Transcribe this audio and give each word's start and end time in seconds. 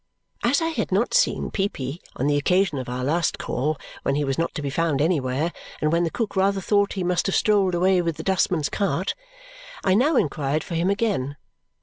As 0.43 0.63
I 0.63 0.69
had 0.69 0.91
not 0.91 1.13
seen 1.13 1.51
Peepy 1.51 2.01
on 2.15 2.25
the 2.25 2.35
occasion 2.35 2.79
of 2.79 2.89
our 2.89 3.03
last 3.03 3.37
call 3.37 3.77
(when 4.01 4.15
he 4.15 4.23
was 4.25 4.35
not 4.35 4.55
to 4.55 4.61
be 4.63 4.71
found 4.71 4.99
anywhere, 4.99 5.53
and 5.79 5.91
when 5.91 6.03
the 6.05 6.09
cook 6.09 6.35
rather 6.35 6.59
thought 6.59 6.93
he 6.93 7.03
must 7.03 7.27
have 7.27 7.35
strolled 7.35 7.75
away 7.75 8.01
with 8.01 8.17
the 8.17 8.23
dustman's 8.23 8.67
cart), 8.69 9.13
I 9.83 9.93
now 9.93 10.15
inquired 10.15 10.63
for 10.63 10.73
him 10.73 10.89
again. 10.89 11.37